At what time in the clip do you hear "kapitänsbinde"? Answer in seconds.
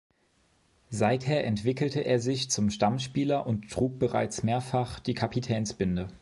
5.13-6.07